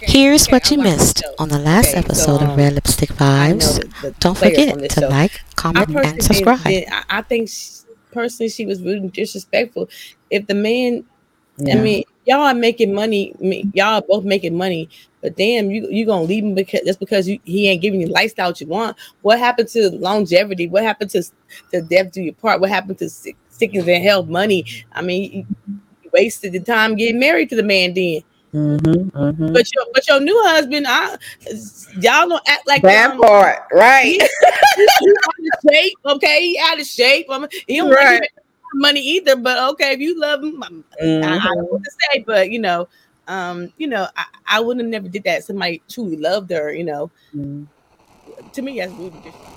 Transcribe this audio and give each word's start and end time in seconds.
Here's 0.00 0.46
what 0.46 0.70
you 0.70 0.78
missed 0.78 1.22
on 1.38 1.50
the 1.50 1.58
last 1.58 1.88
Okay, 1.90 1.92
so, 1.92 1.98
episode 1.98 2.42
of 2.42 2.50
um, 2.50 2.56
Red 2.56 2.72
Lipstick 2.74 3.10
Vibes. 3.10 3.78
the- 3.78 4.08
the 4.08 4.14
Don't 4.18 4.38
forget 4.38 4.78
to 4.78 5.00
show. 5.00 5.08
like, 5.08 5.40
comment, 5.54 5.94
and 5.94 6.22
subscribe. 6.22 6.60
I 7.10 7.20
think 7.22 7.50
she- 7.50 7.82
personally 8.10 8.48
she 8.48 8.64
was 8.64 8.80
really 8.80 9.08
disrespectful. 9.08 9.90
If 10.30 10.46
the 10.46 10.54
man, 10.54 11.04
I 11.70 11.74
mean, 11.74 12.04
y'all 12.24 12.40
are 12.40 12.54
making 12.54 12.94
money. 12.94 13.34
Y'all 13.74 13.96
are 13.96 14.02
both 14.02 14.24
making 14.24 14.56
money, 14.56 14.88
but 15.20 15.36
damn, 15.36 15.70
you 15.70 15.88
you 15.90 16.06
gonna 16.06 16.22
leave 16.22 16.42
him 16.44 16.54
because 16.54 16.80
that's 16.86 16.96
because 16.96 17.28
you, 17.28 17.38
he 17.44 17.68
ain't 17.68 17.82
giving 17.82 18.00
you 18.00 18.06
lifestyle 18.06 18.54
you 18.56 18.66
want. 18.66 18.96
What 19.20 19.38
happened 19.38 19.68
to 19.70 19.90
longevity? 19.90 20.68
What 20.68 20.84
happened 20.84 21.10
to 21.10 21.22
to 21.72 21.82
death 21.82 22.12
do 22.12 22.22
your 22.22 22.34
part? 22.34 22.62
What 22.62 22.70
happened 22.70 22.98
to 23.00 23.10
sick, 23.10 23.36
sickness 23.50 23.86
and 23.86 24.02
health? 24.02 24.26
Money? 24.26 24.64
I 24.92 25.02
mean, 25.02 25.30
you, 25.32 25.46
you 26.02 26.10
wasted 26.14 26.52
the 26.52 26.60
time 26.60 26.96
getting 26.96 27.20
married 27.20 27.50
to 27.50 27.56
the 27.56 27.62
man 27.62 27.92
then. 27.92 28.22
Mhm, 28.54 29.10
mhm. 29.10 29.52
But 29.52 29.66
your 29.74 29.84
but 29.92 30.06
your 30.06 30.20
new 30.20 30.40
husband, 30.44 30.86
I, 30.88 31.16
y'all 32.00 32.28
don't 32.28 32.42
act 32.48 32.66
like 32.68 32.82
that 32.82 33.12
um, 33.12 33.20
part, 33.20 33.64
right? 33.72 34.04
he 34.04 34.20
out 34.22 35.34
of 35.40 35.72
shape, 35.72 35.98
okay? 36.06 36.40
He 36.40 36.58
out 36.62 36.80
of 36.80 36.86
shape. 36.86 37.26
I 37.30 37.38
mean, 37.38 37.48
he 37.66 37.76
don't 37.78 37.90
Right. 37.90 38.20
right. 38.20 38.30
money 38.74 39.00
either. 39.00 39.34
But 39.36 39.58
okay, 39.72 39.92
if 39.92 40.00
you 40.00 40.18
love 40.20 40.42
him, 40.44 40.62
I'm- 40.62 40.84
I, 41.00 41.04
I 41.04 41.08
don't 41.08 41.56
know 41.56 41.62
Mhm. 41.64 41.70
what 41.70 41.84
to 41.84 41.90
say. 42.12 42.20
But 42.20 42.50
you 42.52 42.60
know, 42.60 42.88
um, 43.26 43.72
you 43.76 43.88
know, 43.88 44.06
I, 44.16 44.24
I 44.46 44.60
wouldn't 44.60 44.84
have 44.84 44.90
never 44.90 45.08
did 45.08 45.24
that. 45.24 45.42
Somebody 45.44 45.82
truly 45.88 46.16
loved 46.16 46.50
her, 46.52 46.72
you 46.72 46.84
know. 46.84 47.10
Mhm. 47.34 47.66
To 48.52 48.62
me, 48.62 48.78
that's 48.78 48.92
really 48.92 49.10
disrespectful. 49.10 49.50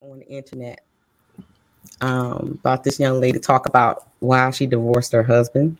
on 0.00 0.20
the 0.20 0.26
internet 0.28 0.80
um, 2.00 2.58
about 2.60 2.84
this 2.84 2.98
young 3.00 3.20
lady 3.20 3.38
talk 3.38 3.66
about 3.66 4.06
why 4.20 4.50
she 4.50 4.66
divorced 4.66 5.12
her 5.12 5.22
husband. 5.22 5.76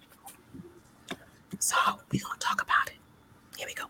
So 1.59 1.77
we're 2.12 2.23
gonna 2.23 2.39
talk 2.39 2.62
about 2.62 2.89
it. 2.89 2.95
Here 3.56 3.67
we 3.67 3.75
go. 3.75 3.84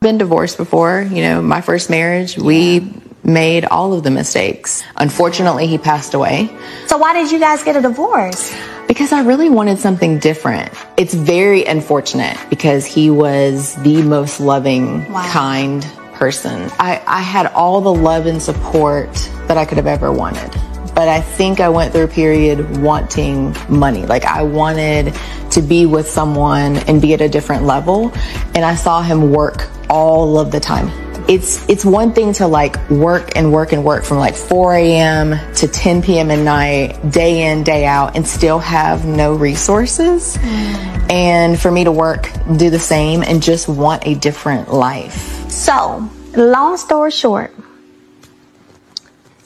been 0.00 0.18
divorced 0.18 0.56
before. 0.56 1.02
You 1.02 1.22
know, 1.22 1.42
my 1.42 1.60
first 1.60 1.90
marriage, 1.90 2.36
we 2.38 2.92
made 3.24 3.64
all 3.64 3.92
of 3.92 4.04
the 4.04 4.10
mistakes. 4.10 4.82
Unfortunately, 4.96 5.66
he 5.66 5.76
passed 5.76 6.14
away 6.14 6.48
So 6.86 6.96
why 6.96 7.12
did 7.12 7.30
you 7.30 7.38
guys 7.38 7.62
get 7.64 7.76
a 7.76 7.80
divorce? 7.80 8.54
because 8.86 9.12
I 9.12 9.20
really 9.22 9.50
wanted 9.50 9.78
something 9.78 10.18
different. 10.18 10.72
It's 10.96 11.12
very 11.12 11.62
unfortunate 11.66 12.38
because 12.48 12.86
he 12.86 13.10
was 13.10 13.74
the 13.82 14.00
most 14.00 14.40
loving, 14.40 15.04
Wow. 15.12 15.28
kind 15.30 15.82
person. 16.14 16.70
I, 16.78 17.02
I 17.06 17.20
had 17.20 17.48
all 17.48 17.82
the 17.82 17.92
love 17.92 18.24
and 18.24 18.40
support 18.40 19.12
that 19.46 19.58
I 19.58 19.66
could 19.66 19.76
have 19.76 19.86
ever 19.86 20.10
wanted. 20.10 20.50
But 20.98 21.06
I 21.06 21.20
think 21.20 21.60
I 21.60 21.68
went 21.68 21.92
through 21.92 22.06
a 22.06 22.08
period 22.08 22.78
wanting 22.78 23.54
money. 23.68 24.04
Like 24.04 24.24
I 24.24 24.42
wanted 24.42 25.14
to 25.52 25.62
be 25.62 25.86
with 25.86 26.08
someone 26.08 26.78
and 26.88 27.00
be 27.00 27.14
at 27.14 27.20
a 27.20 27.28
different 27.28 27.62
level. 27.62 28.10
And 28.56 28.64
I 28.64 28.74
saw 28.74 29.00
him 29.00 29.30
work 29.30 29.68
all 29.88 30.40
of 30.40 30.50
the 30.50 30.58
time. 30.58 30.90
It's, 31.28 31.64
it's 31.68 31.84
one 31.84 32.14
thing 32.14 32.32
to 32.32 32.48
like 32.48 32.90
work 32.90 33.36
and 33.36 33.52
work 33.52 33.70
and 33.72 33.84
work 33.84 34.02
from 34.02 34.18
like 34.18 34.34
4 34.34 34.74
a.m. 34.74 35.54
to 35.54 35.68
10 35.68 36.02
p.m. 36.02 36.32
at 36.32 36.40
night, 36.40 37.12
day 37.12 37.48
in, 37.48 37.62
day 37.62 37.86
out, 37.86 38.16
and 38.16 38.26
still 38.26 38.58
have 38.58 39.06
no 39.06 39.36
resources. 39.36 40.36
And 40.42 41.60
for 41.60 41.70
me 41.70 41.84
to 41.84 41.92
work, 41.92 42.28
do 42.56 42.70
the 42.70 42.80
same, 42.80 43.22
and 43.22 43.40
just 43.40 43.68
want 43.68 44.04
a 44.04 44.16
different 44.16 44.72
life. 44.72 45.48
So, 45.48 46.10
long 46.34 46.76
story 46.76 47.12
short, 47.12 47.54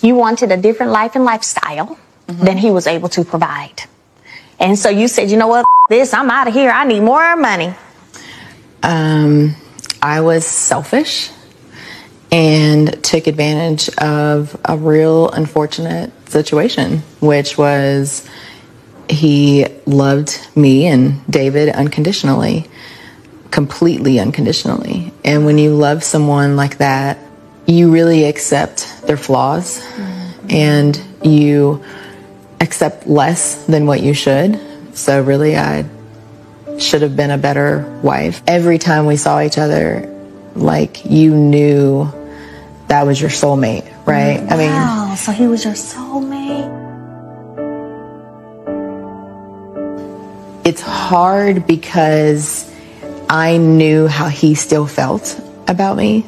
you 0.02 0.14
wanted 0.14 0.52
a 0.52 0.56
different 0.56 0.92
life 0.92 1.14
and 1.14 1.24
lifestyle 1.24 1.98
than 2.26 2.56
he 2.58 2.70
was 2.70 2.86
able 2.86 3.08
to 3.10 3.24
provide. 3.24 3.82
And 4.58 4.78
so 4.78 4.88
you 4.88 5.08
said, 5.08 5.30
you 5.30 5.36
know 5.36 5.48
what, 5.48 5.66
this, 5.88 6.14
I'm 6.14 6.30
out 6.30 6.48
of 6.48 6.54
here. 6.54 6.70
I 6.70 6.84
need 6.84 7.00
more 7.00 7.36
money. 7.36 7.74
Um, 8.82 9.54
I 10.00 10.20
was 10.20 10.46
selfish 10.46 11.30
and 12.30 13.02
took 13.04 13.26
advantage 13.26 13.88
of 13.98 14.58
a 14.64 14.76
real 14.76 15.28
unfortunate 15.30 16.10
situation, 16.28 16.98
which 17.20 17.58
was 17.58 18.28
he 19.08 19.66
loved 19.84 20.40
me 20.56 20.86
and 20.86 21.24
David 21.26 21.68
unconditionally, 21.68 22.68
completely 23.50 24.18
unconditionally. 24.18 25.12
And 25.24 25.44
when 25.44 25.58
you 25.58 25.74
love 25.74 26.02
someone 26.02 26.56
like 26.56 26.78
that, 26.78 27.18
you 27.66 27.92
really 27.92 28.24
accept 28.24 29.02
their 29.06 29.16
flaws 29.16 29.80
and 30.50 31.00
you 31.22 31.82
accept 32.60 33.06
less 33.06 33.64
than 33.66 33.86
what 33.86 34.00
you 34.02 34.14
should. 34.14 34.58
So 34.96 35.22
really, 35.22 35.56
I 35.56 35.84
should 36.78 37.02
have 37.02 37.16
been 37.16 37.30
a 37.30 37.38
better 37.38 37.98
wife. 38.02 38.42
Every 38.46 38.78
time 38.78 39.06
we 39.06 39.16
saw 39.16 39.40
each 39.40 39.58
other, 39.58 40.08
like 40.54 41.04
you 41.04 41.34
knew 41.34 42.10
that 42.88 43.06
was 43.06 43.20
your 43.20 43.30
soulmate, 43.30 43.86
right? 44.06 44.40
I 44.40 44.56
mean, 44.56 44.70
Wow, 44.70 45.14
so 45.16 45.32
he 45.32 45.46
was 45.46 45.64
your 45.64 45.74
soulmate. 45.74 46.80
it's 50.64 50.80
hard 50.80 51.66
because 51.66 52.70
I 53.28 53.56
knew 53.56 54.06
how 54.06 54.28
he 54.28 54.54
still 54.54 54.86
felt 54.86 55.40
about 55.66 55.96
me. 55.96 56.24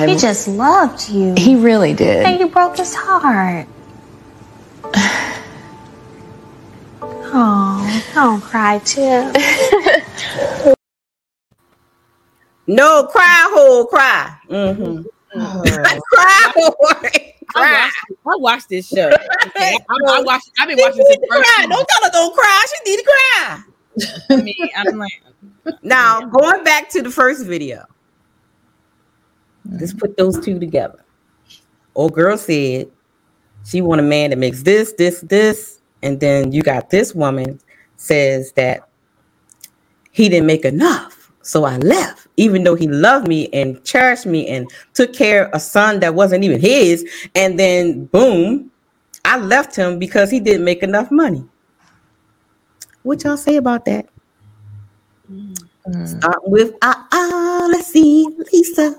I, 0.00 0.06
He 0.08 0.16
just 0.16 0.48
loved 0.48 1.08
you. 1.10 1.34
he 1.36 1.56
really 1.56 1.92
did. 1.94 2.24
and 2.24 2.40
you 2.40 2.48
broke 2.48 2.76
his 2.76 2.94
heart. 2.94 3.66
Oh, 7.32 8.10
don't 8.12 8.40
cry, 8.40 8.78
too. 8.80 9.32
No, 12.66 13.04
cry 13.06 13.48
hole, 13.52 13.84
cry. 13.86 14.36
Mm-hmm. 14.48 15.02
cry 16.12 16.52
hole, 16.54 16.76
I 16.92 17.32
cry. 17.48 17.72
watched, 17.72 17.96
I 18.26 18.36
watched 18.36 18.68
this 18.68 18.88
show. 18.88 19.08
Okay, 19.46 19.76
I, 19.88 19.94
I 20.06 20.20
watched. 20.22 20.50
I've 20.60 20.68
been 20.68 20.78
watching 20.78 20.98
this 21.04 21.16
cry. 21.28 21.42
first. 21.42 21.68
Don't 21.68 21.88
tell 21.88 22.04
her 22.04 22.10
don't 22.12 22.34
cry. 22.34 22.64
She 22.84 22.90
need 22.90 22.96
to 22.98 23.04
cry. 23.04 23.62
I 24.30 24.42
mean, 24.42 24.54
I'm 24.76 24.98
like, 24.98 25.22
Now, 25.82 26.20
going 26.26 26.62
back 26.62 26.88
to 26.90 27.02
the 27.02 27.10
first 27.10 27.44
video, 27.46 27.86
let's 29.70 29.92
put 29.92 30.16
those 30.16 30.38
two 30.44 30.58
together. 30.58 31.04
Old 31.94 32.14
girl 32.14 32.36
said 32.36 32.90
she 33.64 33.80
want 33.80 34.00
a 34.00 34.04
man 34.04 34.30
that 34.30 34.38
makes 34.38 34.62
this, 34.62 34.92
this, 34.94 35.20
this, 35.20 35.80
and 36.02 36.18
then 36.20 36.52
you 36.52 36.62
got 36.62 36.90
this 36.90 37.14
woman 37.14 37.60
says 37.96 38.52
that 38.52 38.88
he 40.12 40.28
didn't 40.28 40.46
make 40.46 40.64
enough, 40.64 41.30
so 41.42 41.64
I 41.64 41.76
left, 41.78 42.26
even 42.36 42.64
though 42.64 42.74
he 42.74 42.88
loved 42.88 43.28
me 43.28 43.48
and 43.52 43.82
cherished 43.84 44.26
me 44.26 44.48
and 44.48 44.70
took 44.94 45.12
care 45.12 45.46
of 45.46 45.54
a 45.54 45.60
son 45.60 46.00
that 46.00 46.14
wasn't 46.14 46.44
even 46.44 46.60
his, 46.60 47.06
and 47.34 47.58
then 47.58 48.06
boom, 48.06 48.70
I 49.24 49.38
left 49.38 49.76
him 49.76 49.98
because 49.98 50.30
he 50.30 50.40
didn't 50.40 50.64
make 50.64 50.82
enough 50.82 51.10
money. 51.10 51.44
What 53.02 53.22
y'all 53.24 53.36
say 53.36 53.56
about 53.56 53.84
that? 53.84 54.08
Start 56.04 56.38
with 56.44 56.74
ah 56.82 57.06
ah. 57.12 57.68
Let's 57.70 57.88
see, 57.88 58.26
Lisa. 58.52 58.96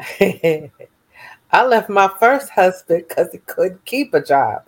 I 1.52 1.66
left 1.66 1.88
my 1.88 2.10
first 2.18 2.50
husband 2.50 3.04
because 3.08 3.32
he 3.32 3.38
couldn't 3.38 3.84
keep 3.84 4.14
a 4.14 4.22
job. 4.22 4.62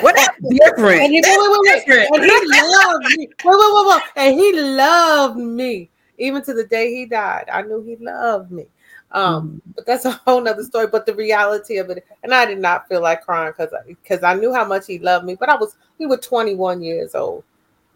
What 0.00 0.16
different? 0.50 1.02
And 1.02 1.12
he, 1.12 1.20
wait, 1.20 1.38
wait, 1.38 1.60
wait, 1.62 1.84
wait. 1.86 2.08
And 2.14 2.24
he 2.24 2.60
loved 2.60 3.16
me. 3.16 3.28
Wait, 3.28 3.44
wait, 3.44 3.74
wait, 3.74 3.86
wait. 3.88 4.02
And 4.16 4.38
he 4.38 4.52
loved 4.60 5.36
me. 5.36 5.90
Even 6.18 6.42
to 6.44 6.54
the 6.54 6.64
day 6.64 6.94
he 6.94 7.06
died. 7.06 7.48
I 7.52 7.62
knew 7.62 7.82
he 7.82 7.96
loved 7.96 8.50
me. 8.50 8.66
Um, 9.12 9.62
but 9.74 9.86
that's 9.86 10.04
a 10.04 10.10
whole 10.10 10.40
nother 10.40 10.64
story. 10.64 10.86
But 10.86 11.06
the 11.06 11.14
reality 11.14 11.76
of 11.76 11.90
it, 11.90 12.04
and 12.22 12.34
I 12.34 12.46
did 12.46 12.58
not 12.58 12.88
feel 12.88 13.02
like 13.02 13.24
crying 13.24 13.52
because 13.56 13.72
because 13.86 14.22
I 14.22 14.34
knew 14.34 14.52
how 14.52 14.64
much 14.64 14.86
he 14.86 14.98
loved 14.98 15.26
me. 15.26 15.36
But 15.38 15.48
I 15.48 15.56
was 15.56 15.76
we 15.98 16.06
were 16.06 16.16
21 16.16 16.82
years 16.82 17.14
old, 17.14 17.44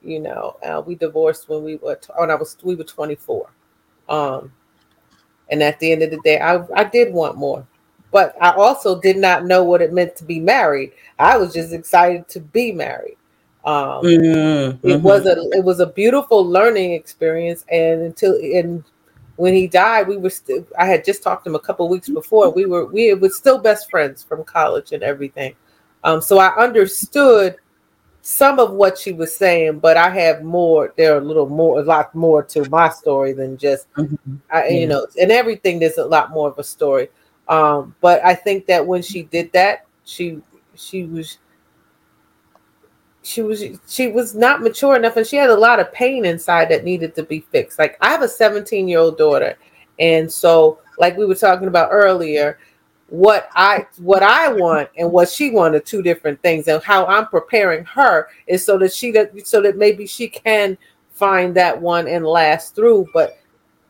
you 0.03 0.21
know. 0.21 0.57
Uh, 0.63 0.83
we 0.87 0.95
divorced 0.95 1.49
when 1.49 1.65
we 1.65 1.77
were 1.77 1.97
t- 1.97 2.13
when 2.17 2.31
I 2.31 2.35
was 2.35 2.57
we 2.63 2.75
were 2.75 2.85
24. 2.85 3.51
Um, 4.09 4.53
and 5.51 5.63
at 5.63 5.79
the 5.81 5.93
end 5.93 6.03
of 6.03 6.11
the 6.11 6.21
day, 6.21 6.41
I 6.41 6.65
I 6.75 6.85
did 6.85 7.13
want 7.13 7.37
more, 7.37 7.67
but 8.13 8.37
I 8.41 8.53
also 8.53 9.01
did 9.01 9.17
not 9.17 9.47
know 9.47 9.65
what 9.65 9.83
it 9.83 9.93
meant 9.93 10.17
to 10.17 10.25
be 10.25 10.41
married. 10.41 10.93
I 11.19 11.37
was 11.39 11.53
just 11.55 11.73
excited 11.73 12.29
to 12.29 12.41
be 12.41 12.73
married. 12.73 13.17
Um, 13.65 14.05
Mm, 14.05 14.79
it 14.83 15.01
mhm. 15.01 15.03
was 15.03 15.27
a 15.27 15.37
it 15.53 15.65
was 15.65 15.81
a 15.81 15.87
beautiful 15.87 16.45
learning 16.47 16.93
experience 16.93 17.65
and 17.71 18.03
until 18.03 18.35
and 18.37 18.85
when 19.37 19.55
he 19.55 19.67
died 19.67 20.09
we 20.09 20.17
were 20.17 20.31
still 20.31 20.67
i 20.79 20.87
had 20.87 21.05
just 21.05 21.23
talked 21.23 21.45
to 21.45 21.51
him 21.51 21.55
a 21.57 21.61
couple 21.61 21.89
weeks 21.89 22.09
before 22.09 22.51
we 22.51 22.65
were 22.67 22.87
we 22.87 23.13
were 23.15 23.29
still 23.29 23.59
best 23.59 23.91
friends 23.91 24.23
from 24.23 24.45
college 24.45 24.93
and 24.93 25.03
everything 25.03 25.55
um 26.05 26.21
so 26.21 26.39
i 26.39 26.49
understood 26.57 27.57
some 28.23 28.59
of 28.59 28.73
what 28.73 28.99
she 28.99 29.13
was 29.13 29.35
saying 29.35 29.79
but 29.79 29.97
i 29.97 30.11
have 30.11 30.43
more 30.43 30.93
there 30.97 31.15
are 31.15 31.19
a 31.19 31.25
little 31.25 31.49
more 31.49 31.81
a 31.81 31.83
lot 31.83 32.15
more 32.15 32.43
to 32.43 32.69
my 32.69 32.89
story 32.89 33.33
than 33.33 33.57
just 33.57 33.87
Mhm. 33.97 34.19
I, 34.53 34.69
Yeah. 34.69 34.81
you 34.81 34.87
know 34.87 35.07
and 35.21 35.33
everything 35.33 35.79
there's 35.79 35.99
a 35.99 36.05
lot 36.05 36.31
more 36.31 36.49
of 36.49 36.59
a 36.59 36.65
story 36.65 37.09
um 37.49 37.95
but 38.01 38.23
i 38.25 38.35
think 38.35 38.67
that 38.67 38.87
when 38.87 39.03
she 39.03 39.23
did 39.23 39.51
that 39.53 39.87
she 40.05 40.41
she 40.75 41.05
was 41.05 41.39
she 43.23 43.43
was 43.43 43.63
she 43.87 44.09
was 44.09 44.35
not 44.35 44.63
mature 44.63 44.97
enough 44.97 45.17
and 45.17 45.27
she 45.27 45.37
had 45.37 45.51
a 45.51 45.55
lot 45.57 45.79
of 45.79 45.93
pain 45.93 46.25
inside 46.25 46.69
that 46.71 46.85
needed 46.85 47.15
to 47.15 47.23
be 47.23 47.41
fixed 47.53 47.79
like 47.79 47.97
i 48.01 48.09
have 48.11 48.23
a 48.23 48.29
17 48.29 48.89
year 48.89 48.99
old 48.99 49.19
daughter 49.19 49.57
and 49.99 50.31
so 50.31 50.79
like 50.99 51.17
we 51.17 51.27
were 51.27 51.35
talking 51.35 51.69
about 51.69 51.91
earlier 51.93 52.59
what 53.11 53.49
i 53.55 53.85
what 53.99 54.23
i 54.23 54.51
want 54.53 54.89
and 54.97 55.11
what 55.11 55.29
she 55.29 55.51
wanted 55.51 55.85
two 55.85 56.03
different 56.03 56.41
things 56.43 56.69
and 56.69 56.83
how 56.83 57.05
i'm 57.07 57.27
preparing 57.27 57.85
her 57.85 58.29
is 58.47 58.65
so 58.65 58.79
that 58.79 58.93
she 58.93 59.11
that 59.11 59.31
so 59.47 59.61
that 59.61 59.77
maybe 59.77 60.07
she 60.07 60.29
can 60.29 60.79
find 61.11 61.55
that 61.55 61.79
one 61.79 62.07
and 62.07 62.25
last 62.25 62.75
through 62.75 63.07
but 63.13 63.39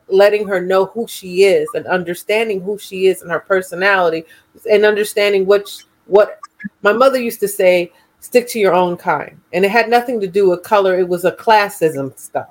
letting 0.09 0.49
her 0.49 0.61
know 0.61 0.87
who 0.87 1.07
she 1.07 1.45
is 1.45 1.69
and 1.75 1.87
understanding 1.87 2.61
who 2.61 2.79
she 2.79 3.07
is 3.07 3.23
and 3.23 3.31
her 3.31 3.41
personality 3.41 4.25
and 4.71 4.85
understanding 4.85 5.47
what 5.47 5.71
what 6.07 6.41
my 6.83 6.93
mother 6.93 7.21
used 7.21 7.41
to 7.41 7.49
say 7.49 7.93
stick 8.21 8.47
to 8.49 8.59
your 8.59 8.75
own 8.75 8.97
kind. 8.97 9.41
And 9.53 9.65
it 9.65 9.71
had 9.71 9.89
nothing 9.89 10.21
to 10.21 10.29
do 10.29 10.49
with 10.49 10.63
color, 10.63 10.99
it 10.99 11.09
was 11.09 11.25
a 11.25 11.33
classism 11.33 12.17
stuff. 12.19 12.51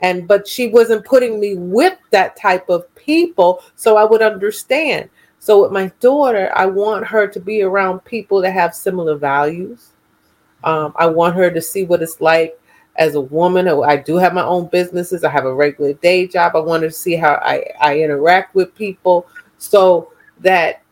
And 0.00 0.28
but 0.28 0.46
she 0.46 0.68
wasn't 0.68 1.04
putting 1.04 1.40
me 1.40 1.56
with 1.56 1.98
that 2.10 2.36
type 2.36 2.68
of 2.68 2.92
people 2.94 3.62
so 3.74 3.96
I 3.96 4.04
would 4.04 4.22
understand. 4.22 5.10
So 5.48 5.62
with 5.62 5.72
my 5.72 5.90
daughter, 6.00 6.52
I 6.54 6.66
want 6.66 7.06
her 7.06 7.26
to 7.26 7.40
be 7.40 7.62
around 7.62 8.04
people 8.04 8.42
that 8.42 8.52
have 8.52 8.74
similar 8.74 9.16
values. 9.16 9.92
Um, 10.62 10.92
I 10.96 11.06
want 11.06 11.36
her 11.36 11.50
to 11.50 11.62
see 11.62 11.86
what 11.86 12.02
it's 12.02 12.20
like 12.20 12.60
as 12.96 13.14
a 13.14 13.22
woman. 13.22 13.66
I 13.66 13.96
do 13.96 14.18
have 14.18 14.34
my 14.34 14.44
own 14.44 14.66
businesses. 14.66 15.24
I 15.24 15.30
have 15.30 15.46
a 15.46 15.54
regular 15.54 15.94
day 15.94 16.26
job. 16.26 16.54
I 16.54 16.58
want 16.58 16.82
her 16.82 16.90
to 16.90 16.94
see 16.94 17.16
how 17.16 17.36
I, 17.36 17.64
I 17.80 17.98
interact 17.98 18.54
with 18.54 18.74
people 18.74 19.26
so 19.56 20.12
that 20.40 20.82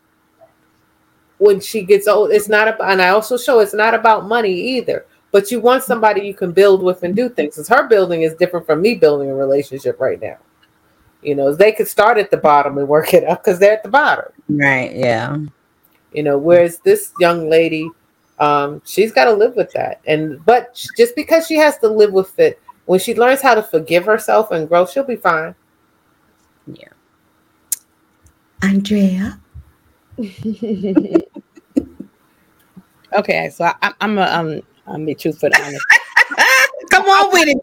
when 1.36 1.60
she 1.60 1.82
gets 1.82 2.08
old. 2.08 2.30
It's 2.30 2.48
not 2.48 2.66
about, 2.66 2.90
and 2.90 3.02
I 3.02 3.10
also 3.10 3.36
show 3.36 3.60
it's 3.60 3.74
not 3.74 3.92
about 3.92 4.24
money 4.24 4.54
either. 4.54 5.04
But 5.32 5.50
you 5.50 5.60
want 5.60 5.82
somebody 5.82 6.22
you 6.22 6.32
can 6.32 6.52
build 6.52 6.82
with 6.82 7.02
and 7.02 7.14
do 7.14 7.28
things. 7.28 7.56
Because 7.56 7.68
her 7.68 7.86
building 7.88 8.22
is 8.22 8.32
different 8.32 8.64
from 8.64 8.80
me 8.80 8.94
building 8.94 9.28
a 9.28 9.34
relationship 9.34 10.00
right 10.00 10.18
now. 10.18 10.38
You 11.22 11.34
know, 11.34 11.54
they 11.54 11.72
could 11.72 11.88
start 11.88 12.18
at 12.18 12.30
the 12.30 12.36
bottom 12.36 12.78
and 12.78 12.88
work 12.88 13.14
it 13.14 13.24
up 13.24 13.42
because 13.42 13.58
they're 13.58 13.72
at 13.72 13.82
the 13.82 13.88
bottom. 13.88 14.26
Right. 14.48 14.94
Yeah. 14.94 15.38
You 16.12 16.22
know, 16.22 16.38
whereas 16.38 16.78
this 16.80 17.12
young 17.20 17.50
lady, 17.50 17.90
um, 18.38 18.80
she's 18.84 19.12
got 19.12 19.24
to 19.24 19.32
live 19.32 19.56
with 19.56 19.72
that. 19.72 20.00
And 20.06 20.44
but 20.44 20.74
just 20.96 21.16
because 21.16 21.46
she 21.46 21.56
has 21.56 21.78
to 21.78 21.88
live 21.88 22.12
with 22.12 22.38
it, 22.38 22.60
when 22.84 23.00
she 23.00 23.14
learns 23.14 23.40
how 23.42 23.54
to 23.54 23.62
forgive 23.62 24.04
herself 24.04 24.50
and 24.50 24.68
grow, 24.68 24.86
she'll 24.86 25.04
be 25.04 25.16
fine. 25.16 25.54
Yeah. 26.66 26.88
Andrea. 28.62 29.40
okay, 33.12 33.50
so 33.50 33.70
I, 33.82 33.92
am 34.00 34.18
a 34.18 34.22
um 34.22 34.62
I'm 34.86 35.04
be 35.04 35.14
truthful 35.14 35.50
honest. 35.54 35.84
Come 36.90 37.04
on 37.04 37.32
with 37.32 37.48
it. 37.48 37.58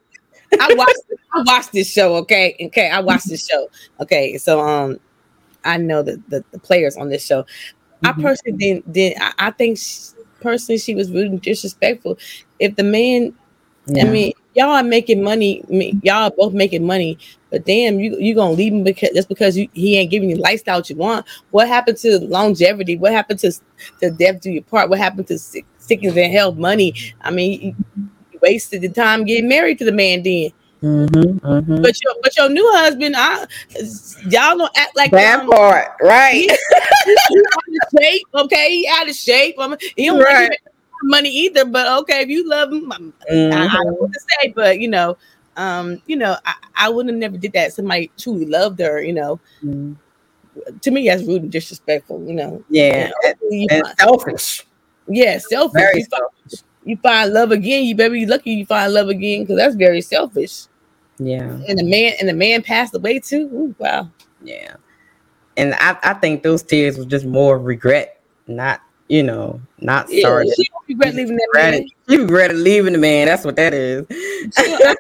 I 0.60 0.74
watched 0.76 1.02
I 1.34 1.44
watched 1.46 1.72
this 1.72 1.92
show. 1.92 2.16
Okay, 2.18 2.56
okay, 2.68 2.90
I 2.90 3.00
watched 3.00 3.30
this 3.30 3.48
show. 3.48 3.70
Okay, 4.00 4.38
so 4.38 4.62
um, 4.62 5.00
I 5.64 5.78
know 5.78 6.04
that 6.04 6.30
the, 6.30 6.44
the 6.52 6.60
players 6.60 6.98
on 6.98 7.10
this 7.10 7.26
show. 7.26 7.44
Mm-hmm. 7.44 8.08
I 8.08 8.24
personally 8.24 8.58
didn't 8.58 8.92
did 8.92 9.18
I, 9.20 9.34
I 9.40 9.52
think 9.52 9.78
she, 9.78 10.12
personally 10.42 10.78
she 10.78 10.96
was 10.96 11.12
really 11.12 11.38
disrespectful. 11.38 12.18
If 12.60 12.76
the 12.76 12.84
man, 12.84 13.34
yeah. 13.88 14.06
I 14.06 14.10
mean, 14.10 14.34
y'all 14.56 14.70
are 14.70 14.84
making 14.84 15.24
money. 15.24 15.64
Me 15.70 16.00
y'all 16.04 16.24
are 16.24 16.32
both 16.32 16.54
making 16.54 16.86
money, 16.86 17.18
but 17.50 17.66
damn, 17.66 18.00
you 18.00 18.18
you 18.20 18.36
gonna 18.36 18.52
leave 18.52 18.74
him 18.74 18.84
because 18.84 19.10
just 19.14 19.30
because 19.30 19.58
you, 19.58 19.68
he 19.74 19.98
ain't 19.98 20.12
giving 20.12 20.30
you 20.30 20.36
the 20.36 20.42
lifestyle 20.42 20.82
you 20.86 20.96
want. 20.96 21.26
What 21.52 21.68
happened 21.68 21.98
to 22.00 22.20
longevity? 22.20 22.98
What 22.98 23.14
happened 23.14 23.40
to 23.40 23.52
the 24.00 24.12
death 24.12 24.42
do 24.42 24.52
your 24.52 24.64
part? 24.64 24.90
What 24.90 25.00
happened 25.00 25.28
to 25.28 25.40
sick, 25.40 25.66
sickness 25.78 26.16
and 26.16 26.32
health, 26.32 26.58
money? 26.58 26.94
I 27.22 27.32
mean, 27.32 27.76
wasted 28.44 28.82
the 28.82 28.90
time 28.90 29.26
getting 29.26 29.50
married 29.50 29.80
to 29.80 29.86
the 29.86 29.92
man 29.92 30.22
then. 30.22 30.52
Mm-hmm, 30.84 31.48
mm-hmm. 31.48 31.82
But 31.82 32.04
your 32.04 32.14
but 32.22 32.36
your 32.36 32.50
new 32.50 32.70
husband, 32.74 33.16
I, 33.18 33.48
y'all 34.28 34.58
don't 34.58 34.78
act 34.78 34.96
like 34.98 35.12
that 35.12 35.48
part, 35.50 35.94
right? 36.02 36.34
He, 36.34 36.48
he, 36.48 37.40
out 37.54 37.64
of 37.70 38.02
shape, 38.02 38.28
okay? 38.36 38.70
He 38.70 38.90
out 38.92 39.10
of 39.10 39.16
shape. 39.16 39.56
I 39.60 39.68
mean, 39.70 39.78
he 39.96 40.08
don't 40.08 40.20
right. 40.20 40.52
money 41.04 41.30
either. 41.30 41.64
But 41.64 42.02
okay, 42.02 42.24
if 42.24 42.28
you 42.28 42.50
love 42.50 42.74
him, 42.74 42.92
mm-hmm. 42.92 43.58
I, 43.58 43.66
I, 43.66 43.84
don't 43.84 44.00
want 44.00 44.14
to 44.14 44.20
say. 44.20 44.50
But 44.50 44.82
you 44.82 44.90
know, 44.90 45.18
um, 45.56 46.02
you 46.06 46.18
know, 46.18 46.36
I, 46.46 46.56
I 46.76 46.90
would 46.90 47.08
have 47.08 47.16
never 47.16 47.38
did 47.38 47.54
that. 47.54 47.72
Somebody 47.72 48.12
truly 48.18 48.46
loved 48.46 48.80
her, 48.82 49.02
you 49.02 49.14
know. 49.14 49.40
Mm. 49.64 49.96
To 50.82 50.92
me, 50.92 51.08
that's 51.08 51.24
rude 51.24 51.44
and 51.44 51.52
disrespectful, 51.52 52.26
you 52.28 52.34
know. 52.34 52.62
Yeah, 52.70 53.10
you 53.50 53.68
know, 53.68 53.76
and, 53.78 53.86
and 53.88 54.00
selfish. 54.00 54.66
Yeah, 55.08 55.38
selfish. 55.38 55.80
Very 55.80 56.04
selfish. 56.04 56.64
You 56.86 56.98
find 56.98 57.34
love 57.34 57.52
again, 57.52 57.86
you 57.86 57.96
better 57.96 58.12
be 58.12 58.26
lucky 58.26 58.52
you 58.52 58.66
find 58.66 58.94
love 58.94 59.10
again 59.10 59.44
because 59.44 59.58
that's 59.58 59.76
very 59.76 60.02
selfish. 60.02 60.66
Yeah. 61.18 61.60
And 61.68 61.80
the 61.80 61.84
man 61.84 62.14
and 62.20 62.28
the 62.28 62.34
man 62.34 62.62
passed 62.64 62.94
away 62.96 63.20
too. 63.20 63.50
Ooh, 63.54 63.76
wow. 63.78 64.10
Yeah. 64.44 64.76
And 65.56 65.76
I, 65.76 65.98
I 66.04 66.14
think 66.16 66.44
those 66.44 66.64
tears 66.64 66.98
were 66.98 67.06
just 67.06 67.26
more 67.26 67.60
regret, 67.60 68.22
not 68.48 68.82
you 69.08 69.22
know, 69.22 69.60
not 69.80 70.08
yeah, 70.10 70.22
sorry. 70.22 70.50
She 70.50 70.70
regret 70.88 71.14
leaving 71.14 71.36
that 71.36 71.50
man. 71.54 71.88
You 72.08 72.22
regret 72.22 72.56
leaving 72.56 72.94
the 72.94 73.00
man. 73.00 73.28
That's 73.28 73.44
what 73.44 73.56
that 73.58 73.74
is. 73.74 74.06
I, 74.58 74.96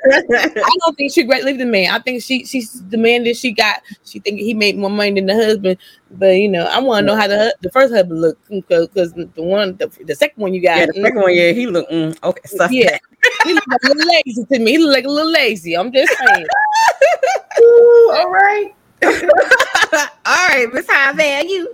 I 0.55 0.77
don't 0.79 0.97
think 0.97 1.13
she 1.13 1.21
regret 1.21 1.44
leaving 1.44 1.59
the 1.59 1.65
man. 1.65 1.91
I 1.91 2.00
think 2.00 2.21
she 2.21 2.45
she's 2.45 2.83
the 2.89 2.97
man 2.97 3.23
that 3.23 3.38
she 3.38 3.51
got. 3.51 3.81
She 4.05 4.19
think 4.19 4.39
he 4.39 4.53
made 4.53 4.77
more 4.77 4.89
money 4.89 5.11
than 5.11 5.27
the 5.27 5.35
husband. 5.35 5.77
But 6.11 6.35
you 6.35 6.50
know, 6.50 6.65
I 6.65 6.79
want 6.79 7.03
to 7.03 7.05
know 7.07 7.15
how 7.15 7.27
the 7.27 7.55
the 7.61 7.71
first 7.71 7.94
husband 7.94 8.21
looked 8.21 8.47
because 8.50 9.13
the 9.13 9.29
one 9.38 9.77
the, 9.77 9.88
the 10.03 10.15
second 10.15 10.41
one 10.41 10.53
you 10.53 10.61
got. 10.61 10.77
Yeah, 10.77 10.85
the 10.88 10.94
second 10.94 11.19
mm, 11.19 11.23
one, 11.23 11.35
yeah, 11.35 11.51
he 11.51 11.67
looked 11.67 11.91
mm, 11.91 12.17
okay. 12.23 12.67
Yeah, 12.71 12.97
he 13.45 13.53
looked 13.53 13.69
like 13.69 13.83
a 13.83 13.88
little 13.88 14.11
lazy 14.25 14.45
to 14.45 14.59
me. 14.59 14.71
He 14.71 14.77
looked 14.79 14.94
like 14.94 15.05
a 15.05 15.09
little 15.09 15.31
lazy. 15.31 15.75
I'm 15.75 15.91
just 15.91 16.13
saying. 16.17 16.45
Ooh, 17.61 18.11
all 18.15 18.29
right. 18.29 18.73
all 19.03 20.47
right, 20.47 20.67
Miss 20.73 20.88
High 20.89 21.13
Value. 21.13 21.67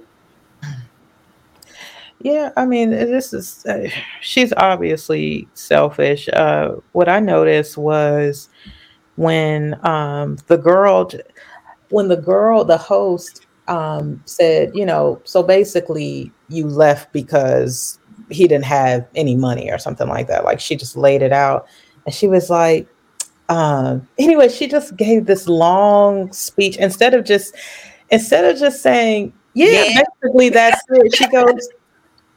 Yeah, 2.22 2.52
I 2.58 2.66
mean, 2.66 2.90
this 2.90 3.34
is 3.34 3.66
uh, 3.66 3.88
she's 4.22 4.52
obviously 4.58 5.48
selfish. 5.54 6.28
Uh, 6.30 6.76
what 6.92 7.08
I 7.08 7.20
noticed 7.20 7.78
was 7.78 8.50
when 9.16 9.80
um, 9.86 10.38
the 10.48 10.58
girl, 10.58 11.10
when 11.90 12.10
the 12.10 12.18
girl, 12.18 12.66
the 12.66 12.78
host 12.78 13.48
um, 13.70 14.22
said, 14.26 14.72
you 14.74 14.86
know, 14.86 15.22
so 15.24 15.42
basically 15.42 16.30
you 16.50 16.68
left 16.68 17.14
because 17.14 18.00
he 18.30 18.48
didn't 18.48 18.66
have 18.66 19.08
any 19.16 19.36
money 19.36 19.72
or 19.72 19.78
something 19.78 20.10
like 20.10 20.28
that. 20.28 20.44
Like 20.44 20.60
she 20.60 20.76
just 20.76 20.98
laid 20.98 21.22
it 21.22 21.32
out, 21.32 21.68
and 22.06 22.14
she 22.14 22.28
was 22.28 22.50
like, 22.50 22.86
um, 23.48 24.06
anyway, 24.18 24.50
she 24.50 24.68
just 24.68 24.98
gave 24.98 25.26
this 25.26 25.48
long 25.48 26.34
speech 26.34 26.76
instead 26.78 27.14
of 27.14 27.24
just 27.24 27.56
instead 28.10 28.44
of 28.44 28.60
just 28.60 28.82
saying, 28.82 29.32
yeah, 29.54 29.86
yeah. 29.86 30.02
basically 30.22 30.50
that's 30.50 30.82
it. 30.90 31.16
She 31.16 31.26
goes 31.30 31.70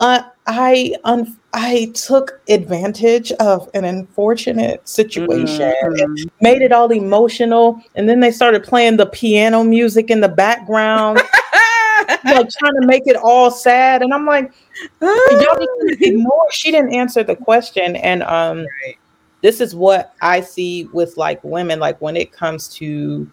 uh, 0.03 0.23
I 0.49 0.97
un- 1.05 1.39
I 1.53 1.93
took 1.95 2.41
advantage 2.49 3.31
of 3.33 3.71
an 3.73 3.85
unfortunate 3.85 4.87
situation 4.89 5.73
mm-hmm. 5.73 6.03
and 6.03 6.31
made 6.41 6.61
it 6.61 6.73
all 6.73 6.91
emotional. 6.91 7.81
And 7.95 8.09
then 8.09 8.19
they 8.19 8.33
started 8.33 8.65
playing 8.65 8.97
the 8.97 9.07
piano 9.07 9.63
music 9.63 10.11
in 10.11 10.21
the 10.21 10.29
background, 10.29 11.19
like 12.25 12.49
trying 12.51 12.81
to 12.81 12.87
make 12.87 13.05
it 13.07 13.15
all 13.15 13.53
sad. 13.53 14.03
And 14.03 14.13
I'm 14.13 14.27
like, 14.27 14.53
y'all 15.01 15.67
ignore. 16.01 16.51
She 16.51 16.73
didn't 16.73 16.95
answer 16.95 17.23
the 17.23 17.37
question. 17.37 17.95
And 17.95 18.25
um, 18.25 18.67
right. 18.85 18.97
this 19.41 19.61
is 19.61 19.73
what 19.73 20.15
I 20.21 20.41
see 20.41 20.87
with 20.93 21.17
like 21.17 21.45
women, 21.45 21.79
like 21.79 22.01
when 22.01 22.17
it 22.17 22.33
comes 22.33 22.67
to 22.75 23.31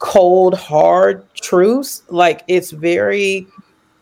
cold, 0.00 0.54
hard 0.54 1.24
truths, 1.34 2.02
like 2.08 2.42
it's 2.48 2.72
very 2.72 3.46